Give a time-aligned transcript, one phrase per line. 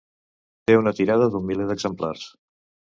[0.71, 2.29] Té una tirada d'un miler d'exemplars.